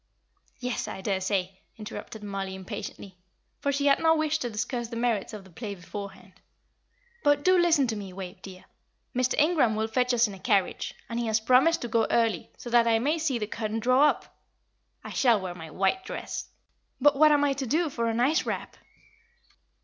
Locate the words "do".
7.43-7.55, 17.67-17.91